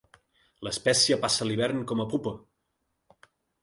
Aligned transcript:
L'espècie 0.67 1.19
passa 1.27 1.49
l'hivern 1.51 1.87
com 1.93 2.05
a 2.07 2.11
pupa. 2.17 2.37